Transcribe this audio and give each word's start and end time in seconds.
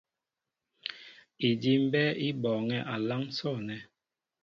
Idí' 1.49 1.81
mbɛ́ɛ́ 1.85 2.17
í 2.27 2.29
bɔɔŋɛ́ 2.41 2.85
a 2.93 2.95
láŋ 3.07 3.21
sɔ̂nɛ́. 3.37 3.79